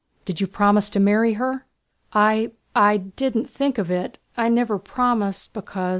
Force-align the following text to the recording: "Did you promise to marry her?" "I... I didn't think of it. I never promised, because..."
"Did 0.25 0.41
you 0.41 0.47
promise 0.47 0.89
to 0.89 0.99
marry 0.99 1.33
her?" 1.33 1.67
"I... 2.11 2.53
I 2.75 2.97
didn't 2.97 3.47
think 3.47 3.77
of 3.77 3.91
it. 3.91 4.17
I 4.35 4.49
never 4.49 4.79
promised, 4.79 5.53
because..." 5.53 5.89